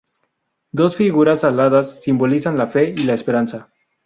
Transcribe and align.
Dos 0.71 0.95
figuras 0.95 1.43
aladas 1.43 2.01
simbolizan 2.01 2.57
la 2.57 2.65
Fe 2.65 2.89
y 2.89 3.03
la 3.03 3.13
Esperanza. 3.13 3.69